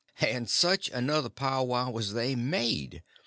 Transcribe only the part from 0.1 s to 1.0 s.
And such